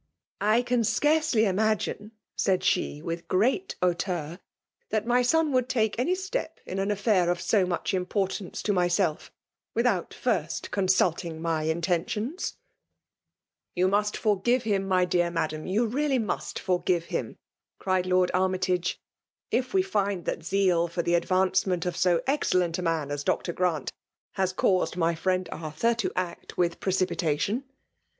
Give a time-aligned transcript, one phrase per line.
[0.29, 4.39] *' I can scarcely imagine, said Ae, with great hauteur,''
[4.89, 8.73] that my son would taike ai^ step in an affair of so much importaaoe to
[8.73, 9.29] myseU;
[9.75, 12.53] wi&out first consultiag my inten tions !^
[13.77, 15.91] Tou must forgive him, my dear Madam* FEMALE) DOMINATION.
[15.91, 17.37] 9h; you naSkj must forgh« him^'*
[17.79, 18.95] ctied Loid Armytage^—
[19.53, 23.23] ^if we find that seal &r the ad vancement of so excellent a man as
[23.23, 23.53] Dr.
[23.53, 23.93] Grant
[24.31, 27.65] has eaaiaed mj firiend Arthur to act with pfre dpitation."